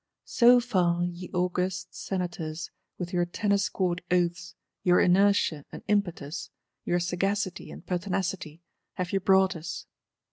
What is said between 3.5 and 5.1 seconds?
Court Oaths, your